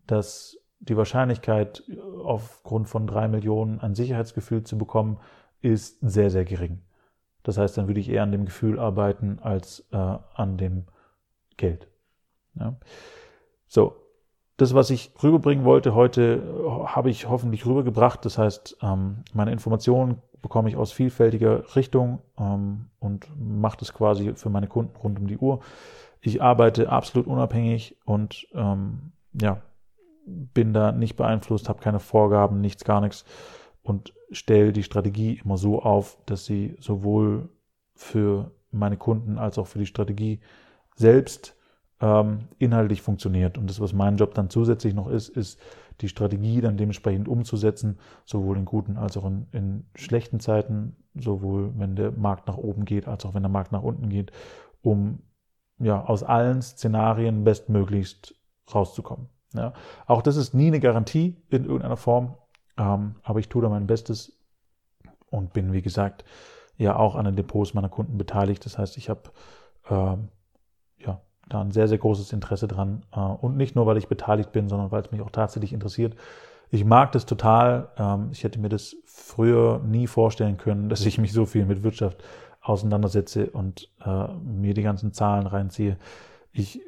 dass 0.05 0.57
die 0.79 0.97
Wahrscheinlichkeit, 0.97 1.83
aufgrund 2.23 2.87
von 2.87 3.07
drei 3.07 3.27
Millionen 3.27 3.79
ein 3.79 3.95
Sicherheitsgefühl 3.95 4.63
zu 4.63 4.77
bekommen, 4.77 5.17
ist 5.61 5.97
sehr, 6.01 6.29
sehr 6.29 6.45
gering. 6.45 6.81
Das 7.43 7.57
heißt, 7.57 7.77
dann 7.77 7.87
würde 7.87 8.01
ich 8.01 8.09
eher 8.09 8.23
an 8.23 8.33
dem 8.33 8.45
Gefühl 8.45 8.77
arbeiten 8.77 9.39
als 9.41 9.87
äh, 9.91 9.95
an 9.95 10.57
dem 10.57 10.85
Geld. 11.55 11.87
Ja. 12.55 12.75
So, 13.65 13.95
das, 14.57 14.73
was 14.73 14.89
ich 14.89 15.11
rüberbringen 15.21 15.65
wollte 15.65 15.93
heute, 15.93 16.41
habe 16.85 17.09
ich 17.09 17.29
hoffentlich 17.29 17.65
rübergebracht. 17.65 18.25
Das 18.25 18.37
heißt, 18.37 18.77
ähm, 18.81 19.23
meine 19.33 19.51
Informationen 19.51 20.21
bekomme 20.41 20.69
ich 20.69 20.75
aus 20.75 20.91
vielfältiger 20.91 21.75
Richtung 21.75 22.19
ähm, 22.39 22.87
und 22.99 23.27
mache 23.39 23.77
das 23.79 23.93
quasi 23.93 24.33
für 24.35 24.49
meine 24.49 24.67
Kunden 24.67 24.95
rund 24.97 25.19
um 25.19 25.27
die 25.27 25.37
Uhr. 25.37 25.59
Ich 26.21 26.41
arbeite 26.41 26.89
absolut 26.89 27.27
unabhängig 27.27 27.97
und 28.05 28.47
ähm, 28.53 29.11
ja, 29.39 29.61
bin 30.25 30.73
da 30.73 30.91
nicht 30.91 31.15
beeinflusst, 31.15 31.69
habe 31.69 31.79
keine 31.79 31.99
Vorgaben, 31.99 32.59
nichts, 32.59 32.83
gar 32.83 33.01
nichts 33.01 33.25
und 33.83 34.13
stelle 34.31 34.73
die 34.73 34.83
Strategie 34.83 35.39
immer 35.43 35.57
so 35.57 35.81
auf, 35.81 36.17
dass 36.25 36.45
sie 36.45 36.75
sowohl 36.79 37.49
für 37.95 38.51
meine 38.71 38.97
Kunden 38.97 39.37
als 39.37 39.57
auch 39.57 39.67
für 39.67 39.79
die 39.79 39.85
Strategie 39.85 40.39
selbst 40.95 41.56
ähm, 42.01 42.47
inhaltlich 42.59 43.01
funktioniert. 43.01 43.57
Und 43.57 43.69
das, 43.69 43.79
was 43.79 43.93
mein 43.93 44.17
Job 44.17 44.33
dann 44.33 44.49
zusätzlich 44.49 44.93
noch 44.93 45.07
ist, 45.07 45.29
ist 45.29 45.59
die 46.01 46.09
Strategie 46.09 46.61
dann 46.61 46.77
dementsprechend 46.77 47.27
umzusetzen, 47.27 47.97
sowohl 48.25 48.57
in 48.57 48.65
guten 48.65 48.97
als 48.97 49.17
auch 49.17 49.25
in, 49.25 49.47
in 49.51 49.85
schlechten 49.95 50.39
Zeiten, 50.39 50.95
sowohl 51.15 51.73
wenn 51.77 51.95
der 51.95 52.11
Markt 52.11 52.47
nach 52.47 52.57
oben 52.57 52.85
geht, 52.85 53.07
als 53.07 53.25
auch 53.25 53.33
wenn 53.33 53.43
der 53.43 53.51
Markt 53.51 53.71
nach 53.71 53.81
unten 53.81 54.09
geht, 54.09 54.31
um 54.81 55.23
ja 55.79 56.03
aus 56.05 56.23
allen 56.23 56.61
Szenarien 56.61 57.43
bestmöglichst 57.43 58.35
rauszukommen. 58.73 59.29
Ja. 59.53 59.73
Auch 60.05 60.21
das 60.21 60.35
ist 60.35 60.53
nie 60.53 60.67
eine 60.67 60.79
Garantie 60.79 61.37
in 61.49 61.65
irgendeiner 61.65 61.97
Form, 61.97 62.35
ähm, 62.77 63.15
aber 63.23 63.39
ich 63.39 63.49
tue 63.49 63.61
da 63.61 63.69
mein 63.69 63.87
Bestes 63.87 64.37
und 65.29 65.53
bin, 65.53 65.73
wie 65.73 65.81
gesagt, 65.81 66.25
ja 66.77 66.95
auch 66.95 67.15
an 67.15 67.25
den 67.25 67.35
Depots 67.35 67.73
meiner 67.73 67.89
Kunden 67.89 68.17
beteiligt. 68.17 68.65
Das 68.65 68.77
heißt, 68.77 68.97
ich 68.97 69.09
habe 69.09 69.31
ähm, 69.89 70.29
da 71.49 71.61
ein 71.61 71.71
sehr, 71.71 71.87
sehr 71.87 71.97
großes 71.97 72.33
Interesse 72.33 72.67
dran. 72.67 73.03
Äh, 73.13 73.19
und 73.19 73.57
nicht 73.57 73.75
nur, 73.75 73.85
weil 73.85 73.97
ich 73.97 74.07
beteiligt 74.07 74.51
bin, 74.51 74.69
sondern 74.69 74.91
weil 74.91 75.01
es 75.01 75.11
mich 75.11 75.21
auch 75.21 75.31
tatsächlich 75.31 75.73
interessiert. 75.73 76.15
Ich 76.69 76.83
mag 76.83 77.11
das 77.11 77.25
total. 77.25 77.89
Ähm, 77.97 78.29
ich 78.31 78.43
hätte 78.43 78.59
mir 78.59 78.69
das 78.69 78.95
früher 79.05 79.79
nie 79.85 80.07
vorstellen 80.07 80.57
können, 80.57 80.89
dass 80.89 81.05
ich 81.05 81.17
mich 81.17 81.31
so 81.31 81.45
viel 81.45 81.65
mit 81.65 81.83
Wirtschaft 81.83 82.23
auseinandersetze 82.61 83.49
und 83.49 83.89
äh, 84.05 84.27
mir 84.43 84.73
die 84.73 84.81
ganzen 84.81 85.13
Zahlen 85.13 85.47
reinziehe. 85.47 85.97
Ich 86.51 86.81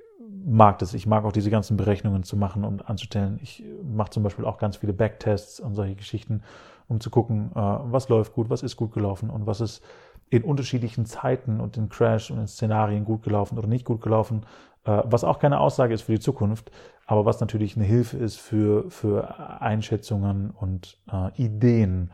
mag 0.45 0.79
das. 0.79 0.93
Ich 0.93 1.07
mag 1.07 1.23
auch 1.23 1.31
diese 1.31 1.49
ganzen 1.49 1.77
Berechnungen 1.77 2.23
zu 2.23 2.35
machen 2.35 2.63
und 2.63 2.89
anzustellen. 2.89 3.39
Ich 3.41 3.63
mache 3.83 4.09
zum 4.09 4.23
Beispiel 4.23 4.45
auch 4.45 4.57
ganz 4.57 4.77
viele 4.77 4.93
Backtests 4.93 5.59
und 5.59 5.75
solche 5.75 5.95
Geschichten, 5.95 6.41
um 6.87 6.99
zu 6.99 7.09
gucken, 7.09 7.51
äh, 7.55 7.59
was 7.59 8.09
läuft 8.09 8.33
gut, 8.33 8.49
was 8.49 8.63
ist 8.63 8.75
gut 8.75 8.93
gelaufen 8.93 9.29
und 9.29 9.47
was 9.47 9.61
ist 9.61 9.81
in 10.29 10.43
unterschiedlichen 10.43 11.05
Zeiten 11.05 11.59
und 11.59 11.77
in 11.77 11.89
Crash 11.89 12.31
und 12.31 12.39
in 12.39 12.47
Szenarien 12.47 13.05
gut 13.05 13.23
gelaufen 13.23 13.57
oder 13.57 13.67
nicht 13.67 13.85
gut 13.85 14.01
gelaufen, 14.01 14.45
äh, 14.85 15.01
was 15.05 15.23
auch 15.23 15.39
keine 15.39 15.59
Aussage 15.59 15.93
ist 15.93 16.03
für 16.03 16.13
die 16.13 16.19
Zukunft, 16.19 16.71
aber 17.05 17.25
was 17.25 17.39
natürlich 17.39 17.75
eine 17.75 17.85
Hilfe 17.85 18.17
ist 18.17 18.39
für, 18.39 18.89
für 18.91 19.61
Einschätzungen 19.61 20.51
und 20.51 20.99
äh, 21.11 21.31
Ideen, 21.41 22.11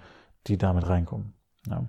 die 0.47 0.58
damit 0.58 0.88
reinkommen. 0.88 1.34
Ja. 1.69 1.84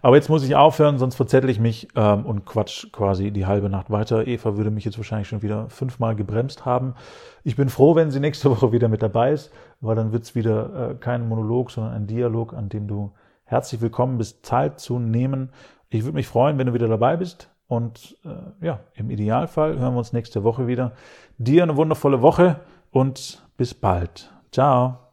Aber 0.00 0.16
jetzt 0.16 0.28
muss 0.28 0.44
ich 0.44 0.54
aufhören, 0.54 0.98
sonst 0.98 1.16
verzettel 1.16 1.50
ich 1.50 1.58
mich 1.58 1.88
ähm, 1.96 2.24
und 2.24 2.44
quatsch 2.44 2.92
quasi 2.92 3.32
die 3.32 3.46
halbe 3.46 3.68
Nacht 3.68 3.90
weiter. 3.90 4.26
Eva 4.26 4.56
würde 4.56 4.70
mich 4.70 4.84
jetzt 4.84 4.96
wahrscheinlich 4.96 5.28
schon 5.28 5.42
wieder 5.42 5.68
fünfmal 5.70 6.14
gebremst 6.14 6.64
haben. 6.64 6.94
Ich 7.42 7.56
bin 7.56 7.68
froh, 7.68 7.96
wenn 7.96 8.10
sie 8.10 8.20
nächste 8.20 8.50
Woche 8.52 8.72
wieder 8.72 8.88
mit 8.88 9.02
dabei 9.02 9.32
ist, 9.32 9.50
weil 9.80 9.96
dann 9.96 10.12
wird's 10.12 10.34
wieder 10.34 10.90
äh, 10.90 10.94
kein 10.94 11.28
Monolog, 11.28 11.70
sondern 11.70 11.94
ein 11.94 12.06
Dialog, 12.06 12.54
an 12.54 12.68
dem 12.68 12.86
du 12.86 13.12
herzlich 13.48 13.80
willkommen 13.80 14.18
bist, 14.18 14.44
teilzunehmen. 14.44 15.50
Ich 15.88 16.04
würde 16.04 16.14
mich 16.14 16.28
freuen, 16.28 16.58
wenn 16.58 16.66
du 16.66 16.74
wieder 16.74 16.88
dabei 16.88 17.16
bist. 17.16 17.50
Und 17.66 18.16
äh, 18.24 18.66
ja, 18.66 18.80
im 18.94 19.10
Idealfall 19.10 19.78
hören 19.78 19.94
wir 19.94 19.98
uns 19.98 20.12
nächste 20.12 20.44
Woche 20.44 20.66
wieder. 20.66 20.92
Dir 21.38 21.62
eine 21.62 21.76
wundervolle 21.76 22.22
Woche 22.22 22.60
und 22.90 23.42
bis 23.56 23.74
bald. 23.74 24.30
Ciao. 24.52 25.07